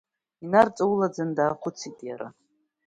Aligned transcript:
Инарҵаулаӡан 0.43 1.29
даахәыцит 1.37 1.97
иара. 2.07 2.27